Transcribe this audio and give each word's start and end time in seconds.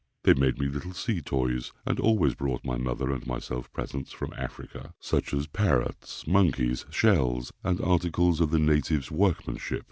They 0.23 0.33
made 0.33 0.57
me 0.57 0.65
little 0.65 0.93
sea 0.93 1.21
toys, 1.21 1.73
and 1.85 1.99
always 1.99 2.33
brought 2.33 2.65
my 2.65 2.75
mother 2.75 3.11
and 3.11 3.23
myself 3.27 3.71
presents 3.71 4.11
from 4.11 4.33
Africa, 4.35 4.95
such 4.99 5.31
as 5.31 5.45
parrots, 5.45 6.25
monkeys, 6.25 6.87
shells, 6.89 7.51
and 7.63 7.79
articles 7.79 8.41
of 8.41 8.49
the 8.49 8.57
natives' 8.57 9.11
workmanship. 9.11 9.79